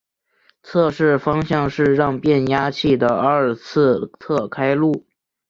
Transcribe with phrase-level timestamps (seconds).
[0.63, 5.05] 测试方式是让变压器的二次侧开路。